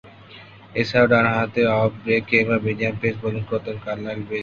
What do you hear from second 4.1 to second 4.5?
Best.